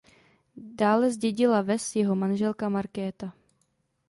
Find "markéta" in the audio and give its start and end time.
2.69-3.33